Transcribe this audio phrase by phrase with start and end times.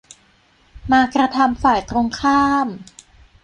[0.91, 2.67] มากระทำฝ่ายตรงข้าม